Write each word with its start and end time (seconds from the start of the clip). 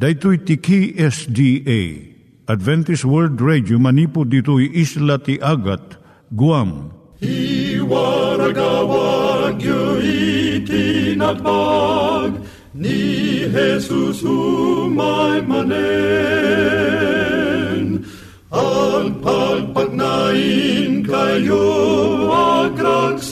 Daitui 0.00 0.38
tiki 0.48 0.96
SDA 0.96 1.80
Adventist 2.48 3.04
World 3.04 3.36
Radio 3.44 3.76
manipud 3.76 4.32
ditui 4.32 4.72
isla 4.72 5.20
ti 5.20 5.36
Agat 5.44 6.00
Guam. 6.32 6.88
I 7.20 7.76
waragawag 7.84 9.60
yu 9.60 10.00
itinatpag 10.64 12.40
ni 12.72 13.44
Jesus 13.52 14.24
umay 14.24 15.44
manen. 15.44 15.68
Al 18.48 19.12
pagpagnain 19.20 21.04
kayo 21.04 21.68
agkansak 22.64 23.28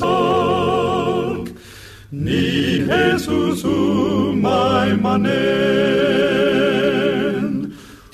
ni 2.12 2.84
Jesus 2.84 3.64
umay 3.64 4.92
manen 5.00 6.57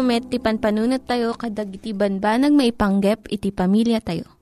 Tayo 0.00 0.16
met, 0.16 0.32
ti 0.32 0.40
panpanunat 0.40 1.04
tayo 1.04 1.36
kadag 1.36 1.76
iti 1.76 1.92
banbanag 1.92 2.56
maipanggep 2.56 3.28
iti 3.28 3.52
pamilya 3.52 4.00
tayo. 4.00 4.32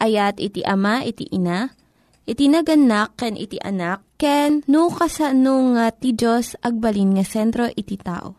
Ayat 0.00 0.40
iti 0.40 0.64
ama, 0.64 1.04
iti 1.04 1.28
ina, 1.28 1.76
iti 2.24 2.48
naganak, 2.48 3.12
ken 3.12 3.36
iti 3.36 3.60
anak, 3.60 4.00
ken 4.16 4.64
no 4.64 4.88
kasano 4.88 5.76
nga 5.76 5.92
ti 5.92 6.16
Diyos 6.16 6.56
agbalin 6.56 7.20
nga 7.20 7.24
sentro 7.28 7.68
iti 7.68 8.00
tao. 8.00 8.32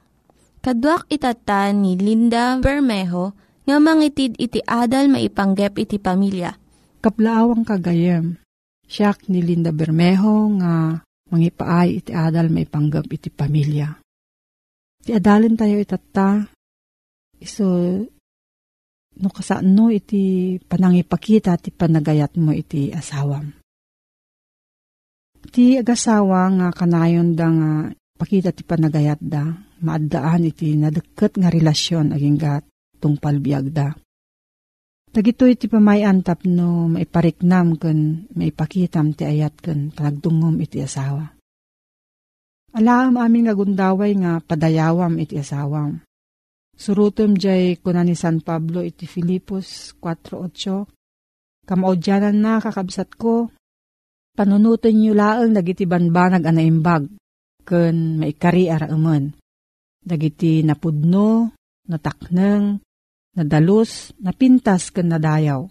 Kaduak 0.65 1.05
itata 1.13 1.69
ni 1.69 2.01
Linda 2.01 2.57
Bermejo 2.57 3.37
nga 3.69 3.77
mangitid 3.77 4.33
iti 4.41 4.57
adal 4.65 5.13
maipanggep 5.13 5.77
iti 5.77 6.01
pamilya. 6.01 6.49
Kaplaawang 6.97 7.61
kagayem. 7.61 8.41
Siyak 8.89 9.29
ni 9.29 9.45
Linda 9.45 9.69
Bermejo 9.69 10.49
nga 10.57 10.97
mangipaay 11.29 12.01
iti 12.01 12.09
adal 12.09 12.49
maipanggap 12.49 13.05
iti 13.13 13.29
pamilya. 13.29 14.01
Ti 15.05 15.13
adalin 15.13 15.53
tayo 15.53 15.77
itata. 15.77 16.54
Iso 17.41 17.65
no 19.15 19.29
kasano 19.31 19.87
iti 19.91 20.55
panangipakita 20.59 21.55
ti 21.59 21.71
panagayat 21.71 22.35
mo 22.35 22.51
iti 22.51 22.91
asawam. 22.91 23.55
Ti 25.45 25.79
agasawa 25.79 26.51
nga 26.57 26.67
kanayon 26.75 27.37
da 27.37 27.47
nga 27.47 27.71
pakita 28.15 28.51
ti 28.51 28.65
panagayat 28.65 29.21
da, 29.21 29.55
maaddaan 29.83 30.49
iti 30.49 30.73
nadeket 30.75 31.37
nga 31.37 31.53
relasyon 31.53 32.15
aging 32.15 32.39
gat 32.39 32.63
tungpal 32.99 33.39
biag 33.39 33.71
da. 33.71 33.93
Dagito 35.15 35.47
iti 35.47 35.71
pamayan 35.71 36.27
tapno 36.27 36.91
maipariknam 36.91 37.79
ken 37.79 38.27
maipakitam 38.35 39.15
ti 39.15 39.23
ayat 39.23 39.55
ken 39.63 39.95
panagdungom 39.95 40.59
iti 40.59 40.83
asawa. 40.83 41.23
Alam 42.75 43.15
amin 43.15 43.47
nga 43.47 43.55
gundaway 43.55 44.11
nga 44.19 44.43
padayawam 44.43 45.15
iti 45.23 45.39
asawam. 45.39 46.03
Surutom 46.75 47.39
jay 47.39 47.79
kuna 47.79 48.03
ni 48.03 48.19
San 48.19 48.43
Pablo 48.43 48.83
iti 48.83 49.07
Filipos 49.07 49.95
4.8 50.03 50.95
Kamaudyanan 51.65 52.37
na 52.37 52.61
kakabsat 52.61 53.17
ko, 53.17 53.49
panunutin 54.37 55.01
niyo 55.01 55.17
laang 55.17 55.57
dagiti 55.57 55.89
banbanag 55.89 56.45
anaimbag, 56.45 57.09
ken 57.65 58.21
maikari 58.21 58.69
araemen. 58.69 59.33
Dagiti 60.05 60.61
napudno, 60.61 61.57
natakneng, 61.89 62.85
nadalus, 63.33 64.13
napintas 64.21 64.93
ken 64.93 65.09
nadayaw. 65.09 65.65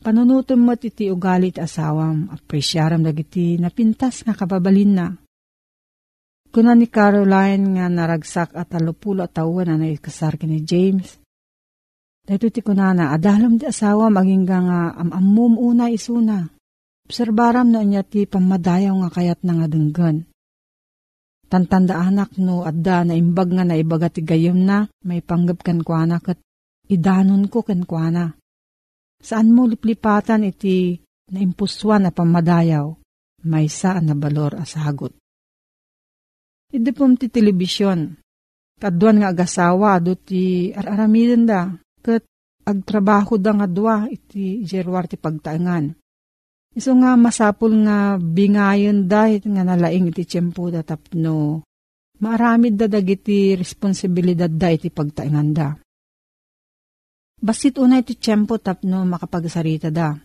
Panunutom 0.00 0.64
mo 0.64 0.72
iti 0.72 1.12
ugali 1.12 1.52
ti 1.52 1.60
asawam, 1.60 2.32
apresyaram 2.32 3.04
dagiti 3.04 3.60
napintas 3.60 4.24
nga 4.24 4.32
kababalin 4.32 4.92
na 4.96 5.06
Kuna 6.54 6.78
ni 6.78 6.86
Caroline 6.86 7.74
nga 7.74 7.90
naragsak 7.90 8.54
at 8.54 8.70
talupulo 8.70 9.26
tawa 9.26 9.66
na 9.66 9.74
naikasar 9.74 10.38
ni 10.46 10.62
James. 10.62 11.18
Dahito 12.22 12.46
ti 12.46 12.62
kunana, 12.62 13.10
adalam 13.10 13.58
di 13.58 13.66
asawa 13.66 14.06
maging 14.06 14.46
nga 14.46 14.94
amamum 14.94 15.58
una 15.58 15.90
isuna. 15.90 16.46
Obserbaram 17.10 17.74
na 17.74 17.82
niya 17.82 18.06
ti 18.06 18.22
pamadayaw 18.30 18.94
nga 19.02 19.10
kayat 19.10 19.42
na 19.42 19.58
nga 19.58 19.66
denggan. 19.66 20.30
Tantanda 21.50 21.98
anak 21.98 22.38
no 22.38 22.62
adda 22.62 23.02
na 23.02 23.18
imbag 23.18 23.50
nga 23.50 23.66
na 23.66 23.74
ibaga 23.74 24.06
ti 24.06 24.22
gayom 24.22 24.62
na 24.62 24.86
may 25.02 25.26
panggap 25.26 25.58
kan 25.58 25.82
kuana 25.82 26.22
kat 26.22 26.38
idanon 26.86 27.50
ko 27.50 27.66
kan 27.66 27.82
kuana. 27.82 28.30
Saan 29.18 29.50
mo 29.50 29.66
liplipatan 29.66 30.46
iti 30.46 31.02
na 31.34 31.42
impuswan 31.42 32.06
na 32.06 32.14
pamadayaw, 32.14 32.94
may 33.42 33.66
saan 33.66 34.06
na 34.06 34.14
balor 34.14 34.54
asagot. 34.54 35.23
Idi 36.74 36.90
pom 36.90 37.14
ti 37.14 37.30
telebisyon. 37.30 38.18
Kaduan 38.82 39.22
nga 39.22 39.30
agasawa 39.30 40.02
do 40.02 40.18
ti 40.18 40.74
araramiden 40.74 41.46
da. 41.46 41.70
Kat 42.02 42.26
agtrabaho 42.66 43.38
da 43.38 43.54
nga 43.54 43.70
dua 43.70 44.10
iti 44.10 44.66
jerwar 44.66 45.06
ti 45.06 45.14
pagtaangan. 45.14 45.94
Iso 46.74 46.90
nga 46.98 47.14
masapul 47.14 47.86
nga 47.86 48.18
bingayon 48.18 49.06
da 49.06 49.30
iti 49.30 49.46
nga 49.46 49.62
nalaing 49.62 50.10
iti 50.10 50.26
tiyempo 50.26 50.66
da 50.74 50.82
tapno. 50.82 51.62
Maaramid 52.18 52.74
da 52.74 52.90
dagiti 52.90 53.54
responsibilidad 53.54 54.50
da 54.50 54.74
iti 54.74 54.90
pagtaangan 54.90 55.48
da. 55.54 55.70
Basit 57.38 57.78
una 57.78 58.02
iti 58.02 58.18
tiyempo 58.18 58.58
tapno 58.58 59.06
makapagsarita 59.06 59.94
da. 59.94 60.18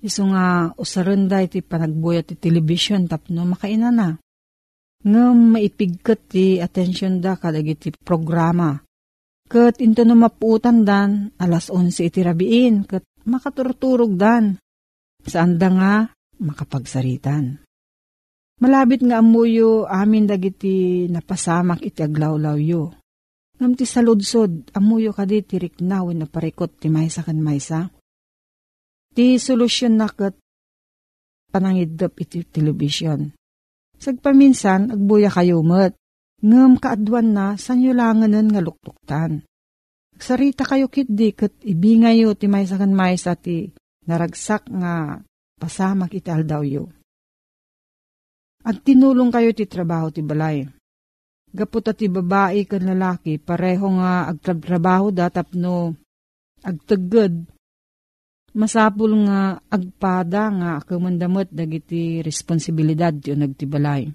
Iso 0.00 0.24
nga 0.32 0.72
usaran 0.80 1.28
da 1.28 1.44
iti 1.44 1.60
panagbuyat 1.60 2.32
ti 2.32 2.34
television 2.40 3.04
tapno 3.04 3.44
makaina 3.44 3.92
na 3.92 4.16
nga 5.00 5.24
maipigkat 5.32 6.20
ti 6.28 6.60
atensyon 6.60 7.24
da 7.24 7.36
kadagiti 7.40 7.92
programa. 7.92 8.76
Kat 9.50 9.82
into 9.82 10.06
no 10.06 10.14
mapuutan 10.14 10.86
dan, 10.86 11.34
alas 11.40 11.72
11 11.72 12.06
iti 12.06 12.20
rabiin, 12.22 12.86
kat 12.86 13.02
makaturturog 13.26 14.14
dan. 14.14 14.60
Saan 15.26 15.58
da 15.58 15.68
nga 15.68 15.94
makapagsaritan. 16.40 17.60
Malabit 18.60 19.00
nga 19.08 19.24
amuyo 19.24 19.88
amin 19.88 20.28
dagiti 20.28 21.08
napasamak 21.08 21.80
iti 21.80 22.04
aglawlaw 22.04 22.60
yo. 22.60 22.92
Ngam 23.56 23.72
ti 23.76 23.84
saludsod, 23.88 24.72
amuyo 24.76 25.16
kadi 25.16 25.44
tirik 25.44 25.80
na 25.80 26.04
na 26.04 26.28
parikot 26.28 26.80
ti 26.80 26.92
maysa 26.92 27.24
kan 27.24 27.40
maysa. 27.40 27.88
Ti 29.16 29.36
solusyon 29.40 29.96
na 29.96 30.08
kat 30.08 30.36
panangidap 31.52 32.16
iti 32.20 32.44
television. 32.44 33.32
Sagpaminsan, 34.00 34.96
agbuya 34.96 35.28
kayo 35.28 35.60
met. 35.60 35.92
Ngam 36.40 36.80
kaadwan 36.80 37.36
na, 37.36 37.46
sanyo 37.60 37.92
langanan 37.92 38.48
nga 38.48 38.64
luktuktan. 38.64 39.44
Sarita 40.16 40.64
kayo 40.64 40.88
kitdi 40.88 41.36
kat 41.36 41.52
ibingayo 41.60 42.32
ti 42.32 42.48
may 42.48 42.64
sakan 42.64 42.96
may 42.96 43.20
sa 43.20 43.36
ti 43.36 43.68
naragsak 44.08 44.68
nga 44.72 45.20
pasamak 45.60 46.16
iti 46.16 46.32
aldaw 46.32 46.64
yo. 46.64 46.88
At 48.64 48.80
tinulong 48.84 49.28
kayo 49.32 49.52
ti 49.52 49.68
trabaho 49.68 50.08
ti 50.08 50.24
balay. 50.24 50.64
Gapot 51.52 51.84
ti 51.92 52.08
babae 52.08 52.64
kan 52.64 52.84
lalaki, 52.84 53.36
pareho 53.36 54.00
nga 54.00 54.28
agtrabaho 54.32 55.12
da 55.12 55.28
tapno 55.28 55.96
agtagad 56.64 57.36
Masapul 58.50 59.14
nga 59.30 59.62
agpada 59.70 60.50
nga 60.50 60.70
kumandamot 60.82 61.46
dagiti 61.54 62.18
responsibilidad 62.18 63.14
ti 63.14 63.30
nagtibalay. 63.30 64.10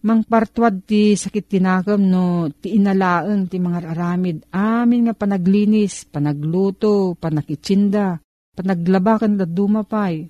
Mangpartwad 0.00 0.84
ti 0.84 1.12
sakit 1.16 1.44
tinakam 1.48 2.00
no 2.00 2.48
ti 2.52 2.76
inalaeng 2.76 3.48
ti 3.48 3.60
mga 3.60 3.92
aramid 3.92 4.48
amin 4.52 5.08
nga 5.08 5.14
panaglinis, 5.16 6.08
panagluto, 6.08 7.16
panakitsinda, 7.20 8.20
panaglabakan 8.56 9.36
da 9.36 9.44
dumapay. 9.44 10.28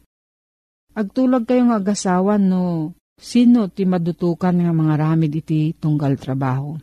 Agtulag 0.94 1.46
kayo 1.46 1.70
nga 1.70 1.78
agasawan 1.78 2.42
no 2.50 2.94
sino 3.18 3.70
ti 3.70 3.86
madutukan 3.86 4.54
nga 4.54 4.74
mga 4.74 4.94
ramid 4.94 5.30
iti 5.34 5.74
tunggal 5.74 6.18
trabaho. 6.18 6.78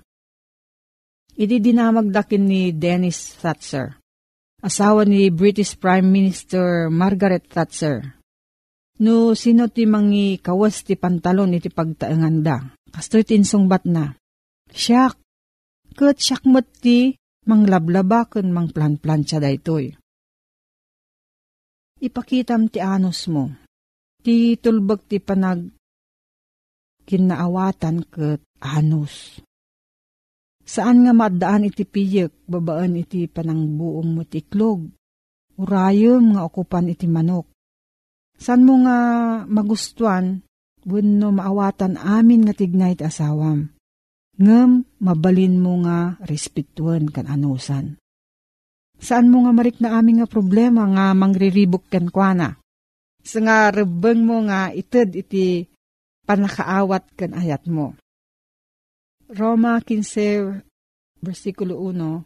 Idi 1.35 1.59
dinamagdakin 1.59 2.43
ni 2.43 2.71
Dennis 2.71 3.35
Thatcher 3.39 3.96
asawa 4.61 5.05
ni 5.05 5.29
British 5.29 5.77
Prime 5.77 6.05
Minister 6.05 6.89
Margaret 6.89 7.45
Thatcher. 7.45 8.17
No 8.97 9.37
sino 9.37 9.69
ti 9.69 9.85
mangi 9.85 10.41
kawas 10.41 10.81
ti 10.81 10.97
pantalon 10.97 11.53
iti 11.53 11.69
pagtaengan 11.69 12.37
da. 12.41 12.57
Kastoy 12.89 13.21
tinsungbat 13.21 13.85
na. 13.85 14.17
Siyak, 14.73 15.21
kat 15.93 16.17
siyak 16.17 16.43
mat 16.49 16.65
ti 16.81 17.13
manglablabakan 17.45 18.49
mang 18.49 18.73
plan-plan 18.73 19.21
siya 19.21 19.37
daytoy. 19.37 19.93
Ipakitam 22.01 22.69
ti 22.73 22.81
anos 22.81 23.29
mo. 23.29 23.53
Ti 24.25 24.57
tulbag 24.57 25.05
ti 25.05 25.21
panag 25.21 25.69
kinaawatan 27.05 28.03
kat 28.09 28.41
anos. 28.59 29.39
Saan 30.67 31.07
nga 31.07 31.15
maddaan 31.15 31.63
iti 31.63 31.87
piyek, 31.87 32.43
babaan 32.43 32.99
iti 32.99 33.31
panangbuong 33.31 34.11
mo 34.11 34.27
tiklog. 34.27 34.83
Urayom 35.55 36.35
nga 36.35 36.43
okupan 36.43 36.91
iti 36.91 37.07
manok. 37.07 37.47
San 38.35 38.67
mo 38.67 38.75
nga 38.83 38.99
magustuan, 39.47 40.43
wenno 40.83 41.31
maawatan 41.31 41.95
amin 41.95 42.43
nga 42.43 42.53
tignay 42.53 42.99
iti 42.99 43.07
asawam. 43.07 43.71
Ngem, 44.37 44.85
mabalin 45.01 45.55
mo 45.57 45.81
nga 45.87 46.19
respetuan 46.27 47.09
kan 47.09 47.31
anusan. 47.31 47.97
Saan 48.99 49.31
mo 49.31 49.47
nga 49.47 49.55
marik 49.55 49.79
na 49.79 49.97
amin 49.97 50.21
nga 50.21 50.27
problema 50.27 50.83
nga 50.83 51.15
mangriribok 51.15 51.87
kan 51.87 52.11
kwa 52.11 52.35
Sa 53.23 53.39
nga 53.39 53.71
rebeng 53.71 54.27
mo 54.27 54.43
nga 54.45 54.69
ited 54.75 55.15
iti 55.15 55.65
panakaawat 56.27 57.15
kan 57.15 57.31
ayat 57.33 57.65
mo. 57.71 57.95
Roma 59.27 59.75
15, 59.83 60.63
versikulo 61.19 61.83
1, 61.83 62.23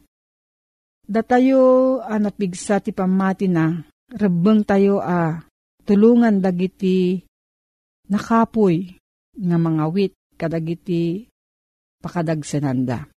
Datayo 1.10 1.98
anapigsa 2.06 2.78
ti 2.78 2.94
pamati 2.94 3.50
na, 3.50 3.82
rebeng 4.14 4.62
tayo 4.62 5.02
a, 5.02 5.42
tulungan 5.82 6.38
dagiti 6.38 7.26
nakapoy 8.06 9.02
nga 9.34 9.58
mga 9.58 9.86
wit 9.90 10.14
kadagiti 10.38 11.26
pakadagsenanda. 12.06 13.10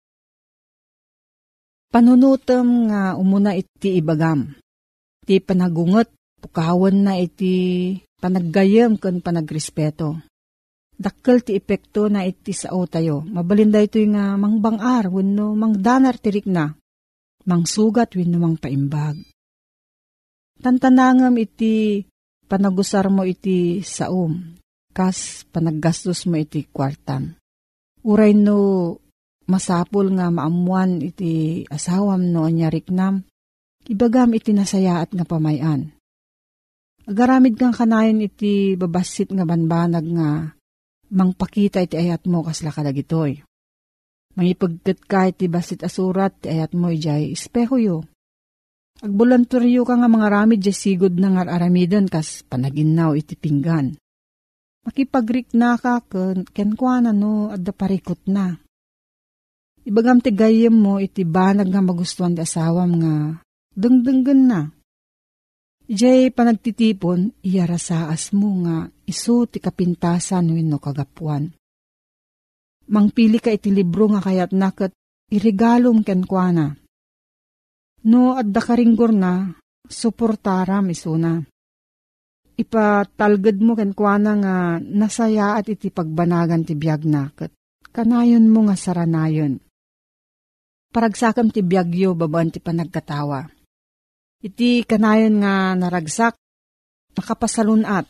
Panunutem 1.93 2.89
nga 2.89 3.21
umuna 3.21 3.53
iti 3.53 4.01
ibagam. 4.01 4.49
Ti 5.29 5.45
panagungot, 5.45 6.09
pukawan 6.41 7.05
na 7.05 7.21
iti 7.21 8.01
panaggayam 8.17 8.97
kan 8.97 9.21
panagrespeto 9.21 10.25
dakkel 10.95 11.43
ti 11.43 11.59
epekto 11.59 12.07
na 12.07 12.23
iti 12.23 12.55
sao 12.55 12.87
tayo. 12.87 13.23
Mabalinda 13.27 13.83
ito 13.83 13.99
yung 13.99 14.15
uh, 14.15 14.39
mangbangar, 14.39 15.11
wano 15.11 15.53
mangdanar 15.59 16.19
tirik 16.19 16.47
na, 16.47 16.73
mangsugat 17.45 18.15
wano 18.15 18.37
mang 18.39 18.57
paimbag. 18.57 19.19
Tantanangam 20.63 21.35
iti 21.37 22.07
panagusar 22.47 23.11
mo 23.11 23.27
iti 23.27 23.83
saom, 23.83 24.55
kas 24.95 25.43
panaggastos 25.51 26.31
mo 26.31 26.39
iti 26.39 26.71
kwartam. 26.71 27.35
Uray 28.07 28.37
no 28.37 28.97
masapul 29.45 30.15
nga 30.17 30.33
maamuan 30.33 31.03
iti 31.05 31.65
asawam 31.69 32.31
no 32.31 32.47
anya 32.47 32.71
riknam, 32.71 33.27
ibagam 33.91 34.33
iti 34.33 34.55
nasayaat 34.55 35.13
nga 35.13 35.27
pamayan. 35.27 35.93
Agaramid 37.05 37.61
kang 37.61 37.77
kanayon 37.77 38.25
iti 38.25 38.81
babasit 38.81 39.29
nga 39.29 39.45
banbanag 39.45 40.07
nga 40.09 40.54
mangpakita 41.15 41.81
iti 41.87 41.95
ayat 41.95 42.27
mo 42.27 42.43
kasla 42.43 42.75
kadagitoy. 42.75 43.41
Mangipagkat 44.35 44.99
ka 45.07 45.31
iti 45.31 45.47
basit 45.47 45.87
asurat 45.87 46.35
ti 46.43 46.51
ayat 46.51 46.75
mo 46.75 46.91
ijay 46.91 47.31
espeho 47.31 47.79
yo. 47.79 47.97
Agbulanturyo 48.99 49.87
ka 49.87 49.95
nga 49.95 50.11
mga 50.11 50.27
ramid 50.27 50.59
jay 50.59 50.75
sigod 50.75 51.15
na 51.15 51.31
nga 51.39 51.55
aramidan 51.55 52.11
kas 52.11 52.43
panaginaw 52.43 53.15
iti 53.15 53.39
pinggan. 53.39 53.95
Makipagrik 54.83 55.55
na 55.55 55.79
ka 55.79 56.03
ken 56.51 56.75
no 57.15 57.55
at 57.55 57.63
parikot 57.63 58.27
na. 58.27 58.59
Ibagam 59.87 60.19
ti 60.19 60.35
gayem 60.35 60.75
mo 60.75 60.99
iti 60.99 61.23
banag 61.23 61.71
nga 61.71 61.85
magustuhan 61.85 62.35
ti 62.35 62.43
asawam 62.43 62.91
nga 62.99 63.15
dengdenggen 63.71 64.51
na. 64.51 64.74
Ijay 65.85 66.33
panagtitipon, 66.33 67.37
iyarasaas 67.45 68.33
mo 68.33 68.65
nga 68.65 68.89
iso 69.05 69.45
ti 69.45 69.61
kapintasan 69.61 70.49
no 70.49 70.81
kagapuan. 70.81 71.53
Mangpili 72.89 73.37
ka 73.41 73.53
iti 73.53 73.69
libro 73.69 74.09
nga 74.13 74.25
kayat 74.25 74.53
nakat 74.57 74.93
irigalom 75.29 76.01
ken 76.01 76.25
kwa 76.25 76.49
na. 76.53 76.67
No 78.09 78.37
adda 78.37 78.61
karinggor 78.61 79.13
na, 79.13 79.53
suportaram 79.89 80.89
isuna 80.89 81.45
ipatalgad 82.55 83.59
mo 83.59 83.75
ken 83.75 83.93
kuana 83.93 84.33
nga 84.39 84.55
nasaya 84.79 85.59
at 85.59 85.67
iti 85.67 85.91
pagbanagan 85.91 86.63
ti 86.63 86.79
biyag 86.79 87.03
na 87.07 87.31
kat 87.35 87.51
kanayon 87.91 88.47
mo 88.51 88.67
nga 88.71 88.79
saranayon. 88.79 89.59
Paragsakam 90.95 91.51
ti 91.51 91.67
biyagyo 91.67 92.15
babaan 92.15 92.55
ti 92.55 92.63
panagkatawa. 92.63 93.51
Iti 94.45 94.85
kanayon 94.85 95.41
nga 95.41 95.73
naragsak, 95.73 96.37
nakapasalunat. 97.17 98.05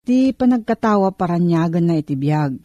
Ti 0.00 0.32
panagkatawa 0.32 1.12
paranyagan 1.12 1.84
na 1.84 2.00
iti 2.00 2.16
biyag. 2.16 2.56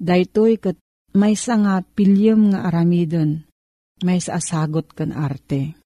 Daytoy 0.00 0.56
kat 0.56 0.80
may 1.12 1.36
nga 1.36 1.84
pilyam 1.84 2.56
nga 2.56 2.72
aramidon, 2.72 3.44
may 4.00 4.16
sa 4.16 4.40
asagot 4.40 4.96
kan 4.96 5.12
arte. 5.12 5.76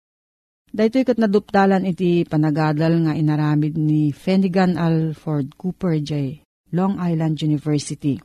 Dahito 0.72 1.02
kat 1.02 1.18
naduptalan 1.18 1.84
iti 1.84 2.22
panagadal 2.24 3.02
nga 3.04 3.12
inaramid 3.18 3.74
ni 3.74 4.14
Fenigan 4.14 4.78
Alford 4.78 5.58
Cooper 5.58 5.98
J. 5.98 6.40
Long 6.72 6.96
Island 7.02 7.42
University. 7.42 8.16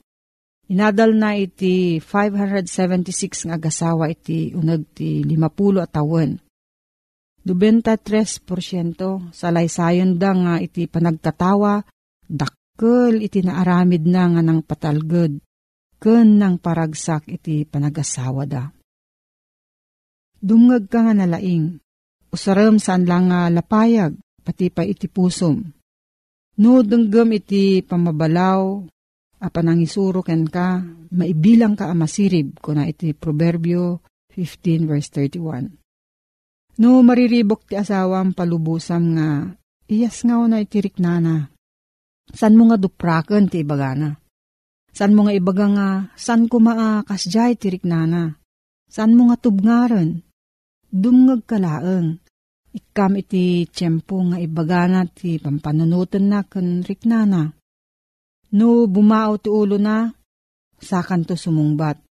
Inadal 0.70 1.18
na 1.18 1.36
iti 1.36 2.00
576 2.00 3.50
nga 3.50 3.58
agasawa 3.58 4.14
iti 4.14 4.54
unag 4.54 4.88
ti 4.94 5.26
50 5.26 5.84
at. 5.84 5.98
23% 7.56 9.32
sa 9.32 9.48
laysayon 9.54 10.20
da 10.20 10.32
nga 10.36 10.56
iti 10.60 10.90
panagkatawa, 10.90 11.80
dakkel 12.28 13.24
iti 13.24 13.40
naaramid 13.46 14.04
na 14.04 14.24
nga 14.36 14.42
ng 14.44 14.60
patalged, 14.66 15.40
ken 16.02 16.28
ng 16.36 16.60
paragsak 16.60 17.30
iti 17.32 17.64
panagasawa 17.64 18.44
da. 18.44 18.68
Dumngag 20.38 20.92
ka 20.92 21.08
nga 21.08 21.14
nalaing, 21.16 21.80
Usaram 22.28 22.76
saan 22.76 23.08
lang 23.08 23.32
nga 23.32 23.48
lapayag, 23.48 24.20
pati 24.44 24.68
pa 24.68 24.84
iti 24.84 25.08
pusom. 25.08 25.64
No 26.60 26.84
denggem 26.84 27.40
iti 27.40 27.80
pamabalaw, 27.86 28.84
apan 29.40 29.66
ang 29.72 29.80
isuro 29.80 30.20
ken 30.26 30.44
ka, 30.50 30.84
maibilang 31.14 31.80
ka 31.80 31.88
amasirib, 31.88 32.60
kuna 32.60 32.90
iti 32.90 33.16
Proverbio 33.16 34.04
15 34.36 34.90
verse 34.90 35.10
31. 35.16 35.87
No 36.78 37.02
mariribok 37.02 37.66
ti 37.66 37.74
asawam 37.74 38.38
palubusam 38.38 39.18
nga, 39.18 39.58
iyas 39.90 40.22
nga 40.22 40.38
na 40.46 40.62
itirik 40.62 41.02
nana. 41.02 41.50
San 42.30 42.54
mo 42.54 42.70
nga 42.70 42.78
dupraken 42.78 43.50
ti 43.50 43.66
ibagana? 43.66 44.20
San 44.94 45.18
mo 45.18 45.26
nga 45.26 45.34
ibaga 45.34 45.66
nga, 45.74 45.90
san 46.14 46.46
ko 46.46 46.62
maakas 46.62 47.30
jay 47.30 47.58
tirik 47.58 47.86
nana? 47.86 48.38
San 48.88 49.18
mo 49.18 49.30
nga 49.30 49.38
tubngaren? 49.42 50.28
dumngag 50.92 51.44
kalaeng. 51.44 52.20
Ikam 52.72 53.18
iti 53.18 53.66
tiyempo 53.68 54.22
nga 54.32 54.38
ibagana 54.38 55.08
ti 55.10 55.42
pampanunutan 55.42 56.30
na 56.30 56.46
kan 56.46 56.86
riknana. 56.86 57.52
No 58.54 58.86
bumao 58.86 59.36
ti 59.42 59.50
ulo 59.50 59.82
na, 59.82 60.08
sakan 60.78 61.26
to 61.26 61.34
sumungbat. 61.34 62.07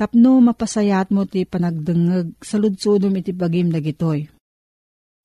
Tapno 0.00 0.40
mapasayat 0.40 1.12
mo 1.12 1.28
ti 1.28 1.44
panagdengeg 1.44 2.40
sa 2.40 2.56
ludsudom 2.56 3.12
iti 3.20 3.36
bagim 3.36 3.68
dagitoy. 3.68 4.24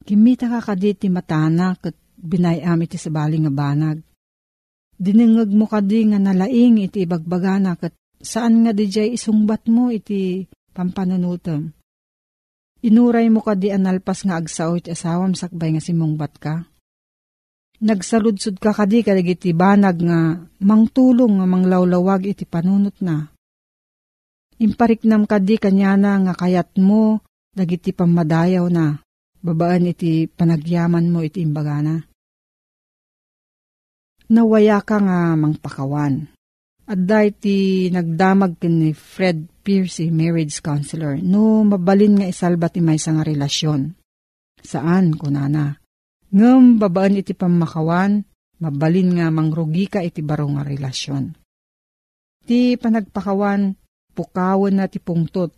Kimita 0.03 0.51
ka 0.51 0.59
kadi 0.59 0.99
ti 0.99 1.07
matana 1.07 1.79
kat 1.79 1.95
binayam 2.19 2.83
iti 2.83 2.99
sabali 2.99 3.39
nga 3.39 3.55
banag. 3.55 4.03
Dinengeg 4.99 5.47
mo 5.55 5.71
kadi 5.71 6.11
nga 6.11 6.19
nalaing 6.19 6.83
iti 6.83 7.07
ibagbagana 7.07 7.79
kat 7.79 7.95
saan 8.19 8.67
nga 8.67 8.75
di 8.75 8.91
isungbat 8.91 9.71
mo 9.71 9.95
iti 9.95 10.43
pampanunutom. 10.75 11.71
Inuray 12.83 13.31
mo 13.31 13.39
ka 13.47 13.55
di 13.55 13.71
analpas 13.71 14.27
nga 14.27 14.35
agsaw 14.35 14.75
iti 14.75 14.91
asawam 14.91 15.39
sakbay 15.39 15.71
nga 15.71 15.79
simungbat 15.79 16.35
ka. 16.35 16.67
Nagsaludsud 17.79 18.59
ka 18.59 18.75
kadi 18.75 19.07
kadag 19.07 19.39
iti 19.39 19.55
banag 19.55 20.03
nga 20.03 20.35
mangtulong 20.59 21.39
nga 21.39 21.47
manglawlawag 21.47 22.27
iti 22.27 22.43
panunot 22.43 22.99
na. 22.99 23.34
Impariknam 24.55 25.27
kadi 25.27 25.59
kanyana 25.59 26.15
nga 26.23 26.33
kayat 26.33 26.79
mo 26.79 27.19
dagiti 27.51 27.91
pamadayaw 27.91 28.65
na 28.71 29.03
babaan 29.43 29.91
iti 29.91 30.31
panagyaman 30.31 31.11
mo 31.11 31.19
iti 31.19 31.43
imbagana. 31.43 31.99
Nawaya 34.31 34.81
ka 34.81 34.97
nga 35.03 35.37
mangpakawan. 35.37 36.31
At 36.85 37.01
ti 37.41 37.89
nagdamag 37.89 38.61
ni 38.69 38.93
Fred 38.93 39.49
Pierce, 39.65 40.05
marriage 40.13 40.61
counselor, 40.61 41.17
no 41.17 41.65
mabalin 41.65 42.21
nga 42.21 42.29
isalba 42.29 42.69
ti 42.69 42.77
may 42.77 43.01
nga 43.01 43.25
relasyon. 43.25 43.97
Saan, 44.61 45.17
kunana? 45.17 45.81
Ngam 46.29 46.77
babaan 46.77 47.17
iti 47.17 47.33
pamakawan, 47.33 48.21
mabalin 48.61 49.17
nga 49.17 49.33
mangrugi 49.33 49.89
ka 49.89 50.05
iti 50.05 50.21
baro 50.21 50.45
nga 50.53 50.61
relasyon. 50.61 51.33
Ti 52.45 52.77
panagpakawan, 52.77 53.73
pukawan 54.15 54.79
na 54.79 54.87
ti 54.87 55.03
pungtot, 55.03 55.51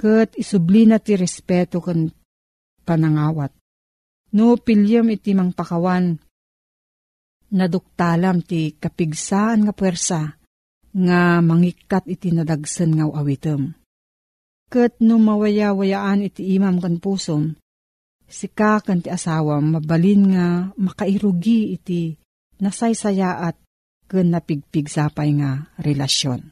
kat 0.00 0.32
isubli 0.40 0.88
na 0.88 0.96
ti 0.96 1.14
respeto 1.14 1.84
kan 1.84 2.08
panangawat. 2.88 3.52
No 4.32 4.56
pilyam 4.56 5.12
iti 5.12 5.36
mangpakawan, 5.36 6.16
naduktalam 7.52 8.40
ti 8.40 8.72
kapigsaan 8.80 9.68
nga 9.68 9.72
puwersa, 9.76 10.40
nga 10.92 11.20
mangikat 11.44 12.08
iti 12.08 12.32
nadagsan 12.32 12.96
nga 12.96 13.04
awitem. 13.12 13.76
Kat 14.72 14.96
no 15.04 15.20
mawaya-wayaan 15.20 16.24
iti 16.24 16.56
imam 16.56 16.80
kan 16.80 16.96
pusom, 16.96 17.52
sika 18.24 18.80
kan 18.80 19.04
ti 19.04 19.12
asawam 19.12 19.76
mabalin 19.76 20.32
nga 20.32 20.46
makairugi 20.80 21.76
iti 21.76 22.16
nasaysayaat 22.56 23.60
ken 24.08 24.32
napigpig 24.32 24.88
sapay 24.88 25.36
nga 25.36 25.72
relasyon. 25.76 26.51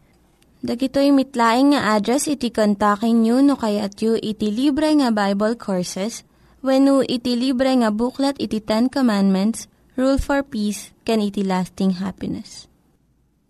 Dagitoy 0.61 1.09
mitlaing 1.09 1.73
nga 1.73 1.97
address 1.97 2.29
iti 2.29 2.53
kontakin 2.53 3.25
nyo 3.25 3.41
no 3.41 3.57
kayat 3.57 3.97
yu 3.97 4.13
iti 4.21 4.53
libre 4.53 4.93
nga 4.93 5.09
Bible 5.09 5.57
Courses 5.57 6.21
when 6.61 6.85
no 6.85 7.01
iti 7.01 7.33
libre 7.33 7.73
nga 7.81 7.89
buklat 7.89 8.37
iti 8.37 8.61
Ten 8.61 8.85
Commandments, 8.85 9.65
Rule 9.97 10.21
for 10.21 10.45
Peace, 10.45 10.93
can 11.01 11.17
iti 11.17 11.41
lasting 11.41 11.97
happiness. 11.97 12.69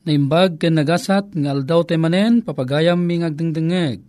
Naimbag 0.07 0.55
ken 0.55 0.79
nagasat 0.79 1.35
nga 1.35 1.51
aldaw 1.51 1.83
tay 1.83 1.99
manen 1.99 2.39
papagayam 2.39 3.03
mi 3.03 3.19
ngagdingdingeg. 3.19 3.99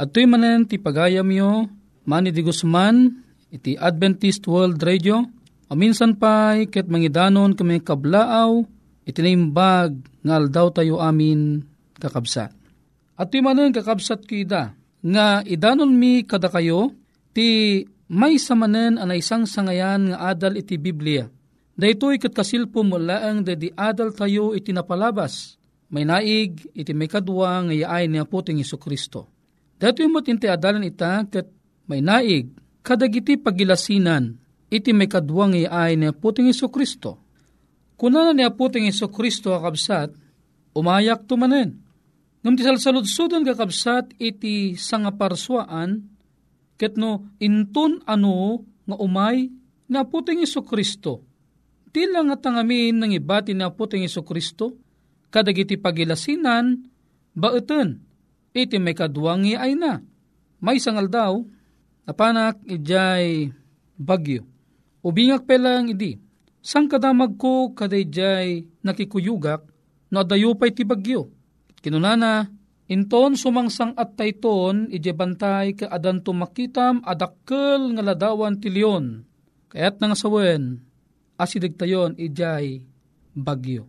At 0.00 0.16
tuy 0.16 0.24
manen 0.24 0.64
ti 0.64 0.80
pagayam 0.80 1.28
yo 1.28 1.68
mani 2.08 2.32
di 2.32 2.40
Guzman 2.40 3.12
iti 3.52 3.76
Adventist 3.76 4.48
World 4.48 4.80
Radio 4.80 5.20
Aminsan 5.68 6.16
pa'y 6.16 6.64
ket 6.72 6.88
mangidanon 6.88 7.52
kami 7.52 7.84
kablaaw, 7.84 8.64
itinaimbag 9.04 10.00
nga 10.24 10.34
aldaw 10.40 10.72
tayo 10.72 10.96
amin 11.04 11.67
kakabsat. 11.98 12.54
At 13.18 13.28
ti 13.28 13.42
manen 13.42 13.74
kakabsat 13.74 14.24
kida, 14.24 14.72
nga 15.02 15.42
idanon 15.42 15.90
mi 15.90 16.22
kada 16.22 16.48
kayo, 16.50 16.94
ti 17.34 17.82
may 18.08 18.40
samanen 18.40 18.96
anay 18.96 19.20
isang 19.20 19.44
sangayan 19.44 20.14
nga 20.14 20.32
adal 20.32 20.56
iti 20.56 20.78
Biblia. 20.80 21.28
Daytoy 21.78 22.18
kat 22.18 22.34
kasilpo 22.34 22.82
mo 22.82 22.98
laang 22.98 23.46
di 23.46 23.70
adal 23.74 24.10
tayo 24.10 24.54
iti 24.54 24.74
napalabas. 24.74 25.54
May 25.92 26.02
naig 26.02 26.66
iti 26.74 26.90
may 26.90 27.06
kadwa 27.06 27.68
nga 27.68 27.74
yaay 27.74 28.10
ni 28.10 28.18
aputing 28.18 28.58
Iso 28.58 28.80
Kristo. 28.80 29.30
Daytoy 29.78 30.10
mo't 30.10 30.26
inti 30.26 30.50
adalan 30.50 30.82
ita 30.82 31.22
kat 31.30 31.46
may 31.86 32.02
naig 32.02 32.50
kadagiti 32.82 33.38
pagilasinan 33.38 34.40
iti 34.68 34.92
may 34.92 35.08
kadwang 35.08 35.56
iay 35.56 35.96
ni 35.96 36.08
Aputing 36.08 36.48
Iso 36.48 36.68
Kristo. 36.68 37.20
Kuna 37.98 38.30
ni 38.30 38.44
Aputing 38.44 38.86
Iso 38.86 39.10
Kristo 39.10 39.56
akabsat, 39.56 40.14
umayak 40.76 41.26
tumanen. 41.26 41.82
Ngam 42.42 42.54
ti 42.54 42.62
salsaludsudan 42.62 43.42
kakabsat 43.42 44.14
iti 44.22 44.78
sangaparswaan, 44.78 46.06
ket 46.78 46.94
no 46.94 47.34
intun 47.42 47.98
ano 48.06 48.62
nga 48.86 48.96
umay 48.96 49.50
ni 49.90 49.96
Aputing 49.98 50.46
Iso 50.46 50.62
Kristo. 50.62 51.26
Di 51.88 52.06
lang 52.06 52.30
at 52.30 52.44
tangamin 52.44 52.94
ng 53.00 53.12
ibati 53.18 53.56
ni 53.56 53.64
Aputing 53.66 54.06
Iso 54.06 54.22
Kristo, 54.22 54.78
kadagiti 55.34 55.74
pagilasinan, 55.74 56.86
baeten, 57.34 58.06
iti 58.54 58.78
may 58.78 58.94
kadwang 58.94 59.42
iay 59.42 59.74
na. 59.74 59.98
May 60.62 60.78
sangal 60.78 61.10
daw, 61.10 61.42
napanak 62.06 62.62
ijay 62.66 63.50
bagyo 63.98 64.46
Ubingak 64.98 65.46
pelang 65.46 65.94
idi, 65.94 66.18
sang 66.58 66.90
kadamag 66.90 67.38
ko 67.38 67.70
kadayjay 67.70 68.66
nakikuyugak, 68.82 69.62
no 70.10 70.26
adayo 70.26 70.58
pa'y 70.58 70.74
ti 70.74 70.82
bagyo. 70.82 71.30
Kinunana, 71.78 72.50
inton 72.90 73.38
sumangsang 73.38 73.94
at 73.94 74.18
tayton, 74.18 74.90
ije 74.90 75.14
bantay 75.14 75.78
ka 75.78 75.86
adan 75.88 76.22
tumakitam 76.24 77.00
adakkel 77.06 77.94
nga 77.94 78.02
ladawan 78.02 78.58
ti 78.58 78.68
leon. 78.72 79.22
Kayat 79.68 80.00
nang 80.00 80.16
sawen, 80.16 80.82
asidig 81.36 81.76
tayon 81.76 82.16
ijay 82.16 82.82
bagyo. 83.36 83.86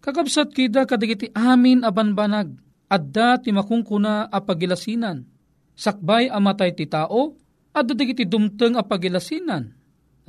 Kakabsat 0.00 0.52
kida 0.54 0.88
kadagiti 0.88 1.28
amin 1.36 1.84
abanbanag, 1.84 2.52
adda 2.88 3.40
ti 3.40 3.52
makungkuna 3.52 4.28
a 4.28 4.38
pagilasinan. 4.40 5.24
Sakbay 5.76 6.28
amatay 6.28 6.76
ti 6.76 6.84
tao, 6.84 7.36
adda 7.72 7.92
digiti 7.96 8.28
dumteng 8.28 8.76
a 8.76 8.84
pagilasinan 8.84 9.80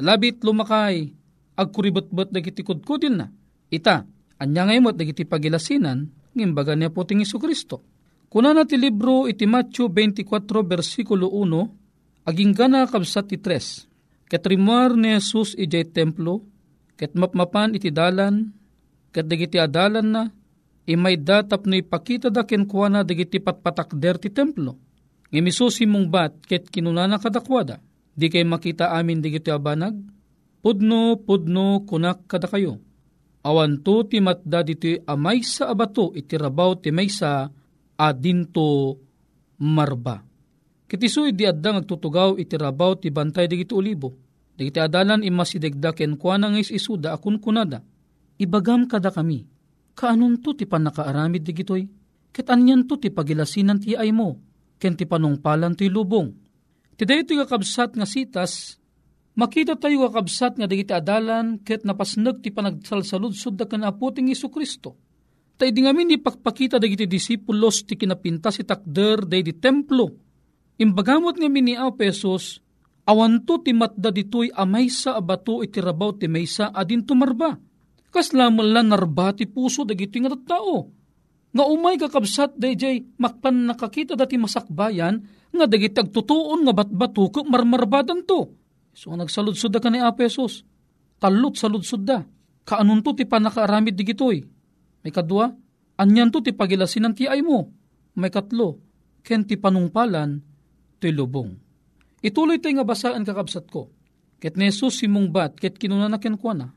labit 0.02 0.42
lumakay, 0.42 1.14
agkuribot-bot 1.56 2.34
dagiti 2.34 2.66
kudkudil 2.66 3.14
na. 3.16 3.28
Ita, 3.72 4.04
anya 4.42 4.68
ngaymot 4.68 4.98
dagiti 4.98 5.24
pagilasinan, 5.24 6.10
ngimbaga 6.36 6.76
niya 6.76 6.92
puting 6.92 7.24
Iso 7.24 7.38
Kristo. 7.38 7.84
Kuna 8.32 8.56
na 8.56 8.64
ti 8.64 8.80
libro 8.80 9.28
iti 9.28 9.44
Matthew 9.44 9.92
24 9.92 10.64
versikulo 10.64 11.28
1, 11.28 12.28
aging 12.28 12.54
gana 12.56 12.88
kabsat 12.88 13.28
ti 13.28 13.38
3. 13.38 14.32
Ket 14.32 14.44
rimar 14.48 14.96
ni 14.96 15.12
Jesus 15.12 15.52
ijay 15.60 15.92
templo, 15.92 16.48
ket 16.96 17.12
mapmapan 17.12 17.76
iti 17.76 17.92
dalan, 17.92 18.48
ket 19.12 19.28
dagiti 19.28 19.60
adalan 19.60 20.08
na, 20.08 20.24
imay 20.88 21.20
datap 21.20 21.68
no 21.68 21.76
ipakita 21.76 22.32
da 22.32 22.48
kenkwana 22.48 23.04
dagiti 23.04 23.44
patpatakder 23.44 24.16
ti 24.16 24.32
templo. 24.32 24.80
Ngimisusi 25.28 25.84
mong 25.84 26.08
bat 26.08 26.34
ket 26.44 26.68
kinunana 26.68 27.16
kadakwada 27.16 27.80
Di 28.12 28.28
kay 28.28 28.44
makita 28.44 28.92
amin 28.92 29.24
di 29.24 29.32
kiti 29.32 29.48
abanag? 29.48 29.96
Pudno, 30.60 31.16
pudno, 31.24 31.88
kunak 31.88 32.28
kada 32.28 32.46
kayo. 32.52 32.78
Awan 33.42 33.82
to 33.82 34.06
ti 34.06 34.22
matda 34.22 34.62
diti 34.62 34.98
amay 35.02 35.42
sa 35.42 35.74
abato 35.74 36.14
iti 36.14 36.38
rabaw 36.38 36.78
ti 36.78 36.94
maysa 36.94 37.50
adinto 37.98 38.98
marba. 39.66 40.22
Kitisuy 40.86 41.34
di 41.34 41.50
adda 41.50 41.82
agtutugaw 41.82 42.38
iti 42.38 42.54
rabaw 42.54 42.98
ti 43.02 43.10
bantay 43.10 43.50
digiti 43.50 43.74
olibo. 43.74 44.14
Digiti 44.54 44.78
adalan 44.78 45.26
imasidegdaken 45.26 46.22
kwa 46.22 46.38
na 46.38 46.54
ngis 46.54 46.70
isuda 46.70 47.18
akun 47.18 47.42
kunada. 47.42 47.82
Ibagam 48.38 48.86
kada 48.86 49.10
kami. 49.10 49.48
Kaanon 49.98 50.38
to 50.44 50.54
ti 50.54 50.70
panakaaramid 50.70 51.42
digitoy? 51.42 51.88
Ket 52.30 52.48
anyan 52.52 52.86
to 52.86 53.02
ti 53.02 53.10
pagilasinan 53.10 53.82
ti 53.82 53.98
ay 53.98 54.14
mo. 54.14 54.38
Ken 54.78 54.94
ti 54.94 55.10
panungpalan 55.10 55.74
ti 55.74 55.90
lubong 55.90 56.42
Tiday 57.02 57.26
ito 57.26 57.34
kakabsat 57.34 57.98
nga 57.98 58.06
sitas, 58.06 58.78
makita 59.36 59.80
tayo 59.80 60.08
kakabsat 60.08 60.60
nga 60.60 60.68
dagiti 60.68 60.92
adalan 60.92 61.62
ket 61.64 61.88
napasnag 61.88 62.44
ti 62.44 62.52
panagsalsaludsud 62.52 63.56
da 63.56 63.66
kan 63.68 63.88
aputing 63.88 64.32
Isu 64.32 64.52
Kristo. 64.52 64.98
Tay 65.56 65.70
di 65.70 65.86
ngamin 65.86 66.18
ipakpakita 66.18 66.82
dagiti 66.82 67.06
disipulos 67.06 67.86
ti 67.86 67.94
kinapinta 67.94 68.50
si 68.50 68.66
takder 68.66 69.30
day 69.30 69.46
di 69.46 69.54
templo. 69.56 70.10
Imbagamot 70.82 71.38
nga 71.38 71.46
ni 71.46 71.78
Aw 71.78 71.94
Pesos, 71.94 72.58
awanto 73.06 73.62
ti 73.62 73.70
matda 73.70 74.10
ditoy 74.10 74.50
amay 74.50 74.90
sa 74.90 75.14
abato 75.22 75.62
iti 75.62 75.78
rabaw 75.78 76.18
ti 76.18 76.26
maysa 76.26 76.74
adin 76.74 77.06
tumarba. 77.06 77.54
Kasla 78.12 78.50
lan 78.50 78.90
narba 78.90 79.38
ti 79.38 79.46
puso 79.46 79.86
dagiti 79.86 80.18
nga 80.20 80.34
tao. 80.34 80.90
Nga 81.52 81.64
umay 81.68 81.96
kakabsat 82.02 82.58
dayjay 82.58 83.20
makpan 83.22 83.70
nakakita 83.70 84.18
dati 84.18 84.42
masakbayan 84.42 85.22
nga 85.52 85.66
dagiti 85.68 86.00
agtutuon 86.00 86.64
nga 86.66 86.74
batbato 86.74 87.30
marmarbadan 87.46 88.24
to. 88.26 88.61
So 88.92 89.16
nagsaludsud 89.16 89.72
ka 89.80 89.90
ni 89.90 90.04
Apesos, 90.04 90.68
talot 91.18 91.56
saludsud 91.56 92.04
da, 92.04 92.28
kaanon 92.68 93.00
to 93.04 93.16
ti 93.16 93.24
panakaaramid 93.24 93.96
di 93.96 94.04
gitoy. 94.04 94.44
May 95.02 95.12
kadwa, 95.12 95.50
anyan 95.98 96.30
to 96.30 96.44
ti 96.44 96.52
pagilasinan 96.52 97.16
ti 97.16 97.26
ay 97.26 97.42
mo. 97.42 97.72
May 98.20 98.30
katlo, 98.30 98.84
ken 99.24 99.48
ti 99.48 99.56
panungpalan, 99.56 100.44
ti 101.00 101.10
lubong. 101.10 101.56
Ituloy 102.22 102.62
tayo 102.62 102.78
nga 102.78 102.86
basaan 102.86 103.26
kakabsat 103.26 103.66
ko. 103.72 103.90
Ket 104.38 104.58
nesus 104.58 105.02
simong 105.02 105.34
bat, 105.34 105.58
ket 105.58 105.78
kinunanaken 105.78 106.38
kwa 106.38 106.54
na. 106.54 106.68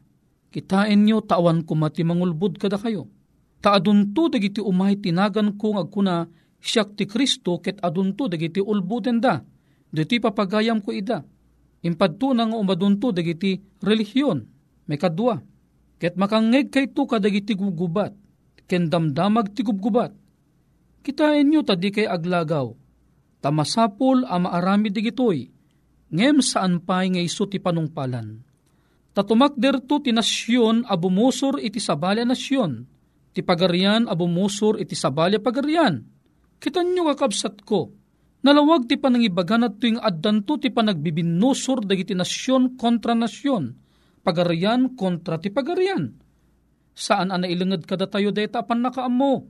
Kitain 0.48 1.05
nyo 1.05 1.20
tawan 1.20 1.66
ko 1.66 1.74
mati 1.74 2.07
mangulbud 2.07 2.57
kada 2.57 2.79
kayo. 2.79 3.11
Taadunto 3.59 4.29
dagiti 4.29 4.61
umay 4.61 5.00
tinagan 5.00 5.57
ko 5.57 5.81
agkuna 5.81 6.29
siyak 6.61 6.96
ti 6.96 7.09
Kristo 7.09 7.59
ket 7.59 7.81
adunto 7.81 8.29
dagiti 8.29 8.61
ulbuden 8.61 9.18
da. 9.18 9.40
Diti 9.90 10.20
papagayam 10.20 10.85
ko 10.85 10.92
ida. 10.92 11.24
Impadto 11.85 12.33
na 12.33 12.49
nga 12.49 12.57
umadunto 12.57 13.12
dagiti 13.12 13.61
relihiyon. 13.85 14.40
May 14.88 14.97
kadwa. 14.97 15.37
Ket 16.01 16.16
makangeg 16.16 16.73
kay 16.73 16.88
to 16.90 17.05
kadagiti 17.05 17.53
gugubat. 17.53 18.16
Ken 18.64 18.88
damdamag 18.88 19.53
ti 19.53 19.61
gubgubat. 19.61 20.16
Kitain 21.05 21.53
nyo 21.53 21.61
tadi 21.61 21.92
kay 21.92 22.09
aglagaw. 22.09 22.73
Tamasapol 23.44 24.25
a 24.25 24.40
maarami 24.40 24.88
digitoy. 24.88 25.53
Ngem 26.09 26.40
saan 26.40 26.81
pa'y 26.81 27.12
nga 27.12 27.20
iso 27.20 27.44
ti 27.44 27.61
panungpalan. 27.61 28.40
Tatumak 29.12 29.55
derto 29.61 30.01
ti 30.01 30.11
nasyon 30.11 30.88
a 30.88 30.97
iti 31.61 31.81
sabalya 31.81 32.25
nasyon. 32.25 32.73
Ti 33.37 33.44
pagarian 33.44 34.09
a 34.09 34.16
bumusor 34.16 34.81
iti 34.81 34.97
sabalya 34.97 35.38
pagarian 35.38 36.14
Kitan 36.64 36.97
nyo 36.97 37.12
kakabsat 37.12 37.61
ko, 37.68 37.92
nalawag 38.44 38.85
ti 38.85 39.00
panangibagan 39.00 39.64
at 39.64 39.80
tuwing 39.80 39.98
addanto 39.98 40.61
ti 40.61 40.68
panagbibinusor 40.68 41.88
dagiti 41.88 42.12
nasyon 42.12 42.76
kontra 42.76 43.16
nasyon, 43.16 43.72
pagarian 44.20 44.92
kontra 44.92 45.40
ti 45.40 45.48
pagarian. 45.48 46.12
Saan 46.94 47.35
ana 47.35 47.48
ilungad 47.48 47.88
kada 47.88 48.07
tayo 48.07 48.30
deta 48.30 48.62
apan 48.62 48.85
nakaamo? 48.85 49.48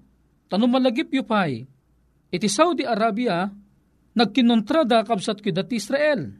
Tano 0.49 0.65
malagip 0.71 1.13
yu 1.13 1.27
pay. 1.27 1.67
Iti 2.33 2.49
Saudi 2.49 2.87
Arabia, 2.87 3.45
nagkinontrada 4.17 5.05
kabsat 5.05 5.45
ko 5.45 5.53
dati 5.53 5.77
Israel. 5.77 6.31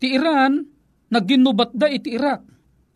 Ti 0.00 0.06
Iran, 0.16 0.64
nagginubat 1.12 1.76
da 1.76 1.90
iti 1.92 2.16
Iraq. 2.16 2.40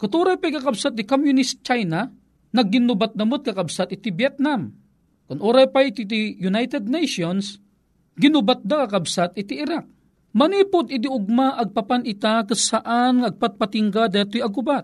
Kuturay 0.01 0.41
pa 0.41 0.49
kakabsat 0.49 0.97
ti 0.97 1.05
Communist 1.05 1.61
China, 1.61 2.09
nagginubat 2.57 3.13
namot 3.19 3.45
kakabsat 3.45 3.93
iti 3.93 4.09
Vietnam 4.09 4.85
kung 5.25 5.41
oray 5.41 5.69
pa 5.73 5.81
iti 5.81 6.05
United 6.37 6.85
Nations, 6.85 7.57
ginubat 8.19 8.63
da 8.63 8.87
kabsat 8.87 9.35
iti 9.39 9.59
Iraq. 9.61 9.87
Manipod 10.35 10.91
iti 10.91 11.07
ugma 11.07 11.55
agpapan 11.55 12.03
ita 12.03 12.43
kasaan 12.43 13.23
agpatpatingga 13.23 14.11
deto'y 14.11 14.43
agubat. 14.43 14.83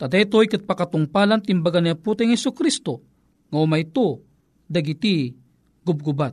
Tadeto'y 0.00 0.48
kat 0.48 0.64
pakatungpalan 0.64 1.44
timbaga 1.44 1.82
niya 1.82 1.98
puteng 1.98 2.32
Yesu 2.32 2.56
Kristo. 2.56 3.04
Nga 3.52 3.58
umay 3.58 3.84
to, 3.92 4.24
dagiti 4.64 5.36
gubgubat. 5.84 6.32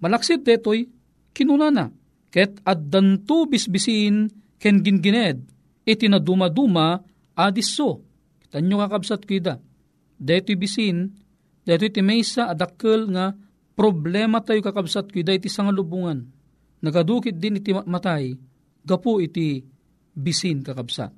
Malaksit 0.00 0.40
detoy, 0.40 0.88
kinunana, 1.36 1.92
ket 2.32 2.60
addanto 2.64 3.44
bisbisin 3.44 4.28
ken 4.56 4.80
gingined, 4.80 5.44
iti 5.84 6.06
na 6.08 6.16
dumaduma 6.16 7.00
adiso. 7.36 8.04
Tanyo 8.52 8.80
kakabsat 8.84 9.24
kida. 9.24 9.60
Detoy 10.16 10.56
bisin, 10.56 11.12
detoy 11.64 11.92
ti 11.92 12.00
adakkel 12.40 13.08
nga 13.12 13.36
problema 13.72 14.40
tayo 14.44 14.60
kakabsat 14.60 15.10
kida 15.10 15.36
iti 15.36 15.48
sangalubungan. 15.48 16.28
Nagadukit 16.82 17.38
din 17.38 17.62
iti 17.62 17.72
matay, 17.72 18.34
gapu 18.82 19.22
iti 19.22 19.62
bisin 20.12 20.66
kakabsat. 20.66 21.14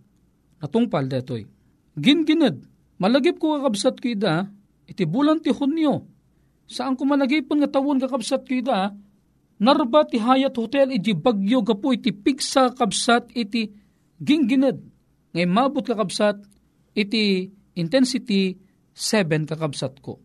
Natungpal 0.61 1.09
detoy. 1.09 1.49
Gingined, 1.97 2.65
malagip 3.01 3.41
ko 3.41 3.59
kakabsat 3.59 3.97
kida, 4.01 4.49
iti 4.85 5.05
bulan 5.09 5.41
ti 5.41 5.53
Hunyo, 5.53 6.15
Saan 6.65 6.97
ko 6.97 7.05
malagipon 7.05 7.61
nga 7.61 7.69
tawon 7.69 8.01
kakabsat 8.01 8.49
kida, 8.49 8.97
narba 9.61 10.01
ti 10.09 10.17
Hayat 10.17 10.57
Hotel 10.57 10.97
iti 10.97 11.13
bagyo 11.13 11.61
gapo 11.61 11.93
iti 11.93 12.11
piksa 12.11 12.73
kabsat 12.73 13.37
iti 13.37 13.69
ginggined. 14.17 14.81
Ngay 15.37 15.49
mabot 15.49 15.85
kakabsat 15.85 16.41
iti 16.97 17.53
intensity 17.77 18.57
7 18.97 19.45
kakabsat 19.45 20.01
ko. 20.01 20.23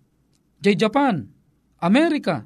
Jay 0.63 0.79
Japan, 0.79 1.27
Amerika, 1.79 2.43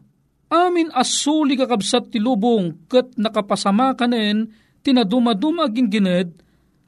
amin 0.53 0.93
asuli 0.93 1.57
kakabsat 1.57 2.13
ti 2.13 2.21
lubong 2.21 2.85
ket 2.85 3.17
nakapasama 3.17 3.97
kanen 3.97 4.53
tinaduma-duma 4.85 5.65
gingined 5.73 6.37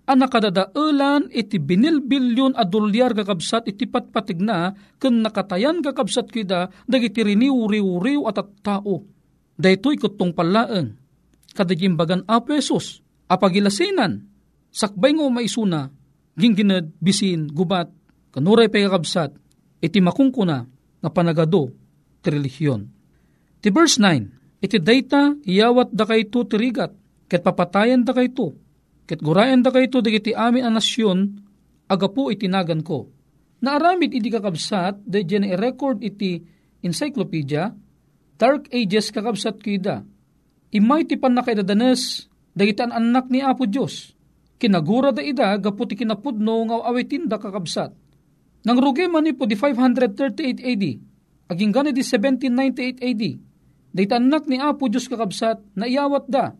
ang 0.05 0.21
nakadadaulan 0.21 1.33
iti 1.33 1.57
binilbilyon 1.57 2.53
a 2.53 2.61
dolyar 2.61 3.17
kakabsat 3.17 3.65
iti 3.65 3.89
patpatig 3.89 4.37
na 4.37 4.77
ken 5.01 5.25
nakatayan 5.25 5.81
kakabsat 5.81 6.29
kida 6.29 6.69
dagiti 6.85 7.25
riniw-riw-riw 7.25 8.29
at 8.29 8.37
at 8.37 8.49
tao. 8.61 9.01
Daytoy 9.57 9.97
kutong 9.97 10.37
palaeng 10.37 10.93
kadagimbagan 11.57 12.21
a 12.29 12.37
pesos 12.45 13.01
apagilasinan 13.25 14.29
sakbay 14.69 15.17
ngo 15.17 15.31
maisuna 15.33 15.89
ginggined 16.37 16.93
bisin 17.01 17.49
gubat 17.49 17.89
kanuray 18.29 18.69
pay 18.69 18.85
kakabsat 18.85 19.33
iti 19.81 19.97
makungkuna 20.03 20.67
nga 21.01 21.09
panagado 21.09 21.73
ti 22.25 22.33
relihiyon. 22.33 22.89
Ti 23.61 23.69
verse 23.69 24.01
9 24.01 24.65
iti 24.65 24.81
dayta 24.81 25.37
iyawat 25.45 25.93
da 25.93 26.09
kayto 26.09 26.41
tirigat 26.49 26.89
ket 27.29 27.45
papatayan 27.45 28.01
da 28.01 28.17
kayto 28.17 28.65
Ket 29.05 29.21
gurayan 29.21 29.61
da 29.61 29.69
kayto 29.69 30.01
dagiti 30.01 30.33
amin 30.33 30.65
ang 30.65 30.75
nasyon, 30.81 31.37
agapo 31.85 32.33
itinagan 32.33 32.81
ko. 32.81 33.13
Naaramid 33.61 34.17
iti 34.17 34.33
kakabsat, 34.33 35.05
da 35.05 35.21
dyan 35.21 35.45
record 35.61 36.01
iti 36.01 36.41
encyclopedia, 36.81 37.69
Dark 38.35 38.67
Ages 38.73 39.13
kakabsat 39.13 39.61
kida. 39.61 40.01
Imay 40.73 41.05
ti 41.05 41.21
panakaidadanes, 41.21 42.25
dagiti 42.57 42.81
an 42.81 42.91
anak 42.97 43.29
ni 43.29 43.45
Apo 43.45 43.69
Diyos. 43.69 44.17
Kinagura 44.57 45.13
da 45.13 45.21
ida, 45.21 45.53
gapo 45.61 45.85
ti 45.85 45.93
kinapudno 45.93 46.65
nga 46.65 46.89
awitin 46.89 47.29
da 47.29 47.37
kakabsat. 47.37 47.93
Nang 48.65 48.81
rugi 48.81 49.05
man 49.05 49.29
po 49.37 49.45
di 49.45 49.53
538 49.53 50.65
AD, 50.65 50.83
aging 51.51 51.71
gani 51.73 51.91
di 51.93 52.01
1798 52.01 53.01
AD, 53.01 53.23
dahit 53.95 54.11
anak 54.11 54.43
ni 54.49 54.57
Apo 54.59 54.89
Diyos 54.91 55.07
kakabsat 55.07 55.61
na 55.77 55.85
iyawat 55.87 56.25
da. 56.27 56.51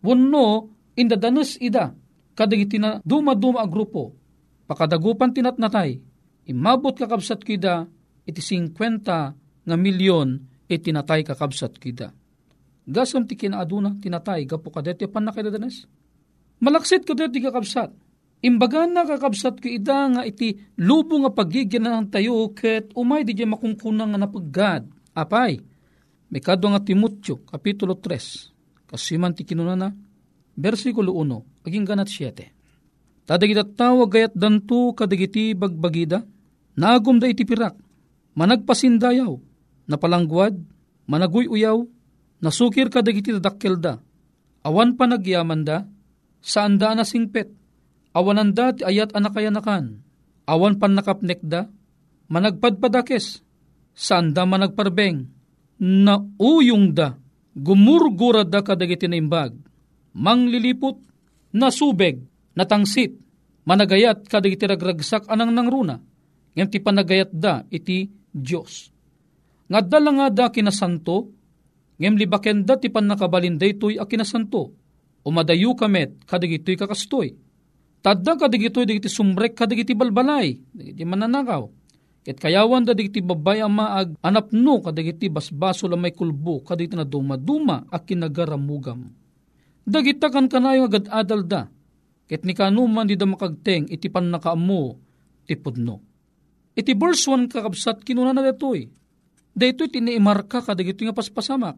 Wano, 0.00 0.72
indadanas 0.96 1.60
ida, 1.60 1.92
kadagiti 2.36 2.80
na 2.80 3.02
duma-duma 3.04 3.60
a 3.60 3.68
grupo, 3.68 4.16
pakadagupan 4.64 5.34
tinatnatay, 5.34 6.00
imabot 6.48 6.96
kakabsat 6.96 7.44
kida, 7.44 7.84
iti 8.24 8.40
50 8.40 9.66
nga 9.66 9.76
milyon 9.76 10.28
iti 10.70 10.94
natay 10.94 11.26
kakabsat 11.26 11.76
kida. 11.76 12.14
Gasam 12.90 13.26
ti 13.26 13.36
kinaaduna, 13.36 13.98
tinatay, 14.00 14.46
gapo 14.48 14.72
kadeti 14.72 15.06
pan 15.06 15.26
na 15.26 15.34
kadadanas. 15.34 15.84
Malaksit 16.62 17.04
kadeti 17.04 17.42
kakabsat. 17.42 17.92
Imbaga 18.40 18.88
na 18.88 19.04
kakabsat 19.04 19.60
ko 19.60 19.68
ida 19.68 20.08
nga 20.08 20.22
iti 20.24 20.56
lubo 20.80 21.20
nga 21.20 21.28
pagigyan 21.28 21.84
ng 21.84 22.08
tayo 22.08 22.48
ket 22.56 22.88
umay 22.96 23.20
di 23.20 23.36
makungkunang 23.36 24.16
nga 24.16 24.20
napaggad. 24.24 24.88
Apay, 25.12 25.60
may 26.32 26.40
kadwa 26.40 26.72
nga 26.72 26.80
Timotyo, 26.80 27.44
Kapitulo 27.44 28.00
3, 28.00 28.88
kasiman 28.88 29.36
ti 29.36 29.44
kinunana, 29.44 29.92
versikulo 30.56 31.12
1, 31.20 31.68
aging 31.68 31.84
ganat 31.84 32.08
7. 32.08 33.28
Tadagita 33.28 33.66
tawag 33.66 34.08
gayat 34.08 34.32
danto 34.32 34.96
kadagiti 34.96 35.52
bagbagida, 35.52 36.24
nagum 36.80 37.20
da 37.20 37.28
iti 37.28 37.44
pirak, 37.44 37.76
managpasindayaw, 38.38 39.36
napalangguad, 39.84 40.56
managuy 41.04 41.44
uyaw, 41.44 41.84
nasukir 42.40 42.88
kadagiti 42.88 43.36
dadakkel 43.36 43.76
da, 43.76 44.00
awan 44.64 44.96
pa 44.96 45.04
nagyaman 45.04 45.60
da, 45.60 45.84
saan 46.40 46.80
da 46.80 46.96
na 46.96 47.04
singpet, 47.04 47.59
awanan 48.14 48.54
da 48.54 48.74
ayat 48.84 49.14
anakayanakan, 49.14 50.02
awan 50.46 50.74
pan 50.78 50.94
nakapnek 50.94 51.40
da, 51.42 51.70
managpadpadakes, 52.30 53.42
saan 53.94 54.34
da 54.34 54.46
managparbeng, 54.46 55.26
na 55.80 56.20
uyong 56.38 56.92
da, 56.94 57.16
gumurgura 57.56 58.46
da 58.46 58.62
kadagiti 58.62 59.06
na 59.08 59.16
imbag, 59.18 59.56
manglilipot, 60.14 60.98
nasubeg, 61.54 62.22
natangsit, 62.54 63.14
managayat 63.66 64.26
kadigiti 64.26 64.66
ragragsak 64.66 65.26
anang 65.30 65.54
nangruna, 65.54 65.98
ngem 66.54 66.68
ti 66.70 66.78
panagayat 66.82 67.30
da 67.30 67.62
iti 67.70 68.10
Diyos. 68.30 68.90
Nga 69.70 69.86
nga 69.86 70.26
da 70.30 70.46
kinasanto, 70.50 71.30
ngem 71.98 72.14
libaken 72.18 72.66
da 72.66 72.74
ti 72.74 72.90
panakabalinday 72.90 73.78
to'y 73.78 73.98
a 73.98 74.06
kinasanto, 74.06 74.74
umadayu 75.22 75.78
kamet 75.78 76.26
kadigito'y 76.26 76.74
kakastoy. 76.74 77.49
Tadda 78.00 78.32
kadigito'y 78.40 78.88
digiti 78.88 79.12
sumrek 79.12 79.52
kadigiti 79.52 79.92
balbalay, 79.92 80.56
digiti 80.72 81.04
mananakaw. 81.04 81.68
Ket 82.24 82.36
kayawan 82.40 82.84
da 82.84 82.96
digiti 82.96 83.20
babay 83.20 83.60
ang 83.60 83.76
maag 83.76 84.16
anapno 84.24 84.80
kadigiti 84.84 85.28
basbaso 85.28 85.88
lamay 85.88 86.12
kulbo 86.12 86.64
kadigiti 86.64 86.96
na 86.96 87.04
duma-duma 87.08 87.88
a 87.88 87.96
kinagaramugam 87.96 89.08
Dagita 89.88 90.28
kan 90.28 90.44
kanayo 90.44 90.84
agad 90.86 91.08
adal 91.08 91.48
da, 91.48 91.66
ket 92.28 92.44
ni 92.44 92.52
kanuman 92.52 93.08
di 93.08 93.16
da 93.16 93.24
makagteng 93.24 93.88
iti 93.88 94.12
pan 94.12 94.28
nakaamu 94.28 94.94
ti 95.48 95.56
pudno. 95.56 95.96
Iti 96.76 96.92
verse 96.94 97.26
1 97.26 97.50
kakabsat 97.50 98.04
kinuna 98.04 98.30
na 98.30 98.44
detoy. 98.44 98.86
Daytoy 99.50 99.90
tiniimarka 99.90 100.62
kadagiti 100.62 101.08
nga 101.08 101.16
paspasamak. 101.16 101.74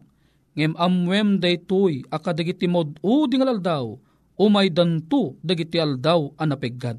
Ngem 0.53 0.77
amwem 0.77 1.41
daytoy 1.41 2.05
akadagiti 2.13 2.69
mod 2.69 3.01
o 3.01 3.25
dingal 3.25 3.57
aldaw 3.57 3.97
umay 4.39 4.73
danto 4.73 5.37
dagiti 5.41 5.77
aldaw 5.77 6.33
anapeggad. 6.37 6.97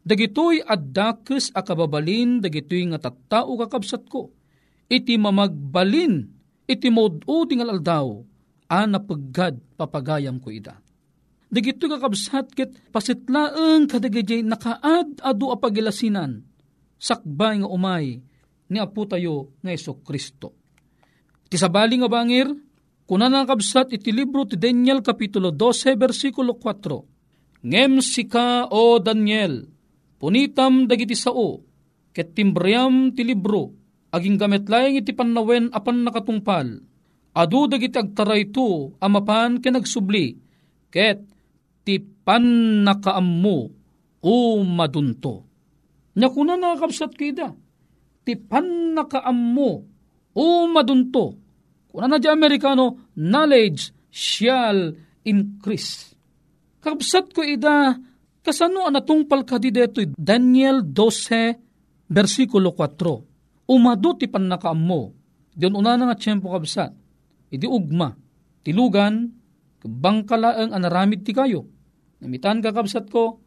Dagitoy 0.00 0.64
addakes 0.64 1.52
akababalin 1.52 2.40
dagitoy 2.40 2.88
nga 2.90 3.10
tattao 3.10 3.54
kakabsat 3.60 4.08
ko. 4.08 4.32
Iti 4.90 5.14
mamagbalin 5.20 6.24
iti 6.66 6.88
mod 6.88 7.26
o 7.28 7.44
dingal 7.44 7.76
aldaw 7.76 8.22
ana 8.70 8.98
paggad 9.02 9.58
papagayam 9.76 10.38
ko 10.38 10.48
ida. 10.54 10.78
Digito 11.50 11.90
kakabsat 11.90 12.54
ket 12.54 12.70
pasitlaeng 12.94 13.90
kadagajay 13.90 14.46
nakaad 14.46 15.18
adu 15.18 15.50
apagilasinan 15.50 16.46
sakbay 16.94 17.58
nga 17.58 17.68
umay 17.68 18.22
ni 18.70 18.78
apo 18.78 19.02
tayo 19.08 19.58
nga 19.58 19.74
Kristo. 20.06 20.54
Ti 21.50 21.58
sabali 21.58 21.98
nga 21.98 22.06
bangir, 22.06 22.46
kunan 23.10 23.34
kabsat 23.42 23.90
iti 23.90 24.14
libro 24.14 24.46
ti 24.46 24.54
Daniel 24.54 25.02
Kapitulo 25.02 25.50
12 25.50 25.98
versikulo 25.98 26.54
4. 26.54 27.66
Ngem 27.66 27.98
sika 27.98 28.70
o 28.70 29.02
Daniel, 29.02 29.66
punitam 30.22 30.86
dagiti 30.86 31.18
sao, 31.18 31.58
ket 32.14 32.38
timbriam 32.38 33.10
ti 33.10 33.26
libro, 33.26 33.74
aging 34.14 34.38
gamet 34.38 34.70
layang 34.70 35.02
iti 35.02 35.10
pannawen 35.10 35.74
apan 35.74 36.06
nakatungpal, 36.06 36.86
Adu 37.34 37.66
dagiti 37.66 37.98
agtaray 37.98 38.46
to 38.54 38.94
amapan 39.02 39.58
ken 39.58 39.74
nagsubli 39.74 40.34
ket 40.90 41.22
ti 41.82 41.98
pannakaammo 41.98 43.58
o 44.22 44.34
madunto. 44.62 45.46
Nakuna 46.14 46.54
nakakabsat 46.58 47.14
kida 47.18 47.54
ti 48.22 48.38
pannakaammo 48.38 49.70
o 50.34 50.46
madunto. 50.70 51.39
Kuna 51.90 52.06
na 52.06 52.22
di 52.22 52.30
Amerikano, 52.30 53.10
knowledge 53.18 53.90
shall 54.10 54.94
increase. 55.26 56.14
Kabsat 56.80 57.34
ko 57.34 57.42
ida, 57.44 57.98
kasano 58.40 58.86
anatungpal 58.86 59.44
ka 59.44 59.58
di 59.58 59.74
deto, 59.74 60.00
Daniel 60.14 60.86
12, 60.86 62.08
versikulo 62.08 62.72
4. 62.72 63.68
Umado 63.70 64.10
ti 64.16 64.26
pannakaammo. 64.26 65.02
Diyon 65.54 65.74
una 65.76 65.98
na 65.98 66.10
nga 66.10 66.16
tiyempo 66.16 66.50
kabsat 66.50 67.00
iti 67.50 67.66
ugma, 67.66 68.14
tilugan, 68.62 69.26
bangkalaang 69.82 70.70
anaramid 70.70 71.26
ti 71.26 71.34
kayo. 71.34 71.66
Namitan 72.22 72.62
kakabsat 72.62 73.10
ko, 73.10 73.42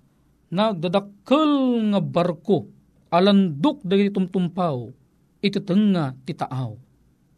nagdadakkel 0.51 1.79
nga 1.95 1.99
barko, 2.03 2.67
alandok 3.09 3.81
dagiti 3.87 4.11
tumtumpaw, 4.11 4.91
iti 5.39 5.59
tenga 5.63 6.11
ti 6.27 6.35
taaw. 6.35 6.75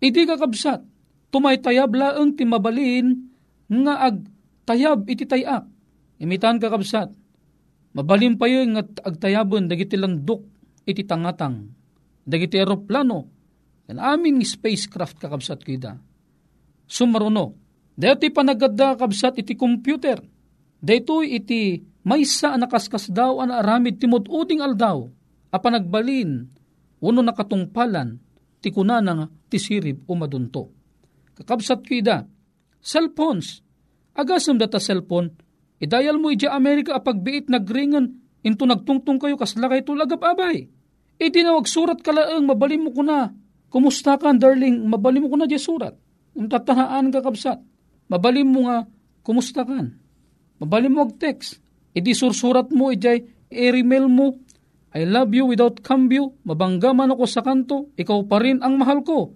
Idi 0.01 0.25
kakabsat, 0.25 0.81
tumaytayab 1.35 1.91
laeng 1.91 2.31
ti 2.39 2.47
mabalin 2.47 3.27
nga 3.67 4.07
ag 4.07 4.23
tayab 4.63 5.03
iti 5.11 5.27
tayak. 5.27 5.67
Imitan 6.15 6.63
kakabsat, 6.63 7.11
mabalin 7.91 8.39
pa 8.39 8.47
yun 8.47 8.79
nga 8.79 8.87
agtayabon 9.03 9.67
dagiti 9.67 9.99
landok 9.99 10.47
iti 10.87 11.03
tangatang. 11.03 11.75
Dagiti 12.23 12.55
aeroplano, 12.55 13.27
yan 13.91 13.99
aming 13.99 14.39
spacecraft 14.47 15.19
kakabsat 15.19 15.59
kida. 15.59 15.99
Sumaruno, 16.87 17.51
dati 17.99 18.31
panagadda 18.31 18.95
kabsat 18.95 19.43
iti 19.43 19.59
computer. 19.59 20.23
Daytoy 20.79 21.35
iti 21.35 21.83
maysa 22.07 22.55
nakaskas 22.55 23.11
daw 23.11 23.43
an 23.43 23.51
aramid 23.51 23.99
timod 23.99 24.31
uding 24.31 24.63
aldaw. 24.63 25.03
Apa 25.51 25.67
nagbalin, 25.67 26.47
uno 27.03 27.19
nakatungpalan, 27.19 28.23
ti 28.63 28.71
kunana 28.71 29.27
ti 29.51 29.59
sirib 29.59 30.07
umadunto. 30.07 30.74
Kakabsat 31.35 31.83
kida, 31.83 32.27
cellphones, 32.79 33.59
agasam 34.15 34.55
data 34.55 34.79
cellphone, 34.79 35.35
idayal 35.83 36.15
mo 36.15 36.31
ija 36.31 36.55
Amerika 36.55 36.95
apagbiit 36.95 37.51
nagringan, 37.51 38.23
into 38.45 38.63
nagtungtong 38.63 39.19
kayo 39.19 39.35
kasla 39.35 39.67
kayo 39.67 39.83
tulagap 39.83 40.21
abay. 40.21 40.69
E 41.17 41.25
tinawag 41.31 41.65
surat 41.65 41.99
kalaang 41.99 42.45
mabalim 42.45 42.87
mo 42.87 42.91
kuna. 42.93 43.33
Kumusta 43.73 44.15
ka, 44.15 44.31
darling? 44.31 44.87
Mabalim 44.87 45.27
mo 45.27 45.29
kuna 45.33 45.49
di 45.49 45.59
surat. 45.59 45.91
Ang 46.37 46.47
tatahaan 46.47 47.11
ka 47.11 47.19
kabsat. 47.19 47.59
Mabalim 48.07 48.47
mo 48.47 48.69
nga, 48.69 48.87
kumusta 49.25 49.65
ka? 49.65 49.89
Mabalim 50.61 50.95
mo 50.95 51.09
ag 51.09 51.17
text. 51.17 51.59
E 51.91 51.99
di 51.99 52.13
sursurat 52.13 52.69
mo, 52.71 52.91
ijay, 52.93 53.49
e-email 53.49 54.05
mo, 54.07 54.39
I 54.95 55.03
love 55.03 55.35
you 55.35 55.51
without 55.51 55.83
cambio, 55.83 56.39
mabangga 56.47 56.95
man 56.95 57.11
ako 57.11 57.27
sa 57.27 57.43
kanto, 57.43 57.91
ikaw 57.99 58.23
pa 58.31 58.39
rin 58.39 58.63
ang 58.63 58.79
mahal 58.79 59.03
ko. 59.03 59.35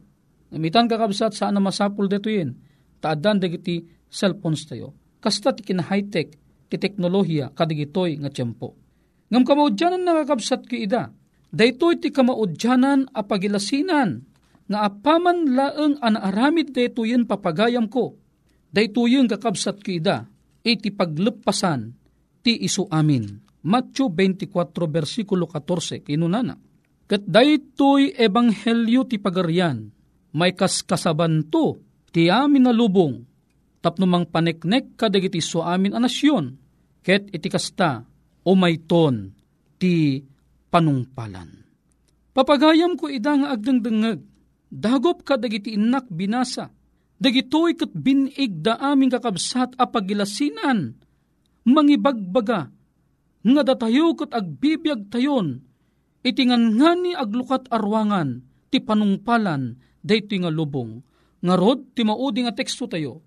Namitan 0.49 0.89
ka 0.89 0.97
kabsat, 0.97 1.37
saan 1.37 1.57
na 1.57 1.61
masapul 1.61 2.09
dito 2.09 2.29
yun? 2.29 2.57
Taadan 2.99 3.37
dagiti 3.37 3.85
cellphones 4.09 4.65
tayo. 4.65 4.97
Kasta 5.21 5.53
ti 5.53 5.61
kina 5.61 5.85
high-tech, 5.85 6.33
ti 6.69 6.75
teknolohiya, 6.75 7.53
kadigitoy 7.53 8.17
nga 8.19 8.33
tiyempo. 8.33 8.73
Ngam 9.29 9.43
kamaudyanan 9.45 10.01
na 10.01 10.25
kakabsat 10.25 10.65
ki 10.65 10.89
ida, 10.89 11.13
Daytoy 11.49 11.97
ti 11.97 12.13
kamaudyanan 12.13 13.09
a 13.09 13.25
pagilasinan 13.25 14.21
nga 14.69 14.85
apaman 14.85 15.49
laeng 15.57 15.97
anaaramid 15.97 16.69
daytoyen 16.69 17.25
papagayam 17.25 17.89
ko. 17.89 18.21
Daytoyen 18.69 19.25
kakabsat 19.25 19.81
kida 19.81 20.29
iti 20.61 20.93
paglepasan 20.93 21.89
ti 22.45 22.53
isu 22.53 22.85
amin. 22.93 23.41
Matthew 23.65 24.13
24 24.13 24.53
versikulo 24.93 25.49
14 25.49 26.05
kinunana. 26.05 26.53
Kat 27.09 27.25
daytoy 27.25 28.13
ebanghelyo 28.13 29.09
ti 29.09 29.17
pagarian 29.17 29.89
may 30.35 30.53
kaskasabanto 30.53 31.81
ti 32.09 32.29
amin 32.29 32.69
na 32.69 32.73
lubong 32.73 33.21
tapnumang 33.79 34.27
paneknek 34.27 34.99
kadagiti 34.99 35.39
su 35.39 35.63
amin 35.63 35.95
a 35.95 35.99
nasyon 36.01 36.45
ket 37.05 37.31
iti 37.31 37.47
kasta 37.47 38.03
o 38.43 38.51
mayton 38.53 39.31
ti 39.79 40.21
panungpalan. 40.69 41.49
Papagayam 42.35 42.93
ko 42.95 43.09
ida 43.09 43.35
nga 43.35 43.57
agdangdangag, 43.57 44.21
dagop 44.69 45.25
ka 45.25 45.35
dagiti 45.35 45.75
inak 45.75 46.07
binasa, 46.07 46.69
dagitoy 47.17 47.73
kat 47.73 47.91
binig 47.91 48.61
da 48.61 48.77
aming 48.77 49.09
kakabsat 49.09 49.75
a 49.75 49.89
pagilasinan, 49.89 50.93
mangibagbaga, 51.65 52.69
nga 53.39 53.61
datayo 53.65 54.13
kat 54.13 54.31
agbibiyag 54.31 55.09
tayon, 55.09 55.65
itingan 56.21 56.77
nga 56.77 56.93
ni 56.93 57.17
aglukat 57.17 57.65
arwangan, 57.73 58.45
ti 58.69 58.77
panungpalan, 58.77 59.81
dayto 60.09 60.33
nga 60.41 60.49
lubong, 60.49 61.05
nga 61.45 61.53
rod 61.53 61.93
ti 61.93 62.01
maudi 62.01 62.41
nga 62.41 62.57
teksto 62.57 62.89
tayo, 62.89 63.21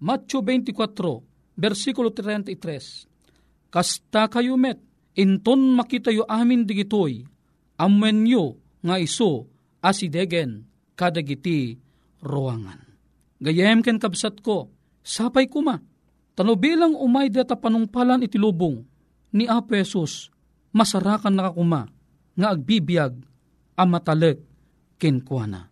Matthew 0.00 0.40
24, 0.40 1.60
versikulo 1.60 2.08
33, 2.08 3.68
Kasta 3.68 4.32
kayo 4.32 4.56
met, 4.56 4.80
Inton 5.12 5.76
makitayo 5.76 6.24
amin 6.24 6.64
digitoy, 6.64 7.28
ammenyo 7.76 8.56
nga 8.80 8.96
iso 8.96 9.48
asidegen 9.84 10.64
kadagiti 10.96 11.76
ruangan. 12.24 12.80
Gayem 13.42 13.80
ken 13.84 14.00
kabsat 14.00 14.40
ko, 14.40 14.72
sapay 15.04 15.48
kuma, 15.48 15.80
tano 16.32 16.56
bilang 16.56 16.96
umay 16.96 17.28
data 17.28 17.56
panungpalan 17.56 18.24
iti 18.24 18.40
lubong, 18.40 18.80
ni 19.32 19.48
Apo 19.48 19.72
Jesus, 19.72 20.28
masarakan 20.72 21.32
nakakuma, 21.32 21.88
nga 22.36 22.48
agbibiyag, 22.52 23.16
amataleg, 23.76 24.40
kenkwana. 25.00 25.71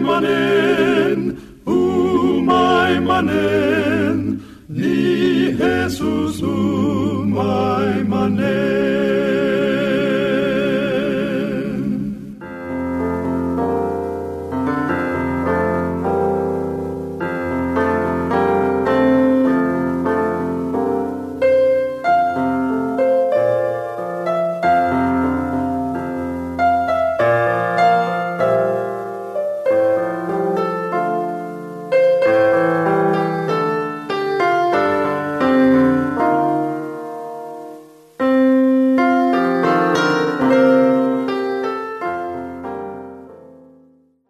manen, 0.00 1.36
umay 1.66 2.94
manen, 3.00 4.40
ni 4.68 5.52
Jesus 5.58 6.40
umay 6.42 8.04
manen. 8.08 9.43